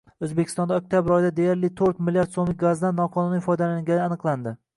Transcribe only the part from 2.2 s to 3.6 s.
so‘mlik gazdan noqonuniy